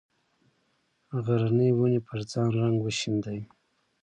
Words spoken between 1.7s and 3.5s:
ونې پر ځان رنګ وشیندي